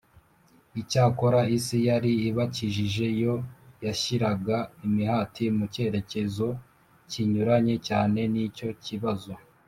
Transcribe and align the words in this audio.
Icyakora 0.81 1.39
isi 1.57 1.77
yari 1.87 2.11
ibakikije 2.29 3.05
yo 3.23 3.35
yashyiraga 3.85 4.57
imihati 4.87 5.43
mu 5.57 5.65
cyerekezo 5.73 6.47
kinyuranye 7.11 7.75
cyane 7.87 8.19
n 8.33 8.35
icyo 8.47 8.69
kibazo 8.85 9.31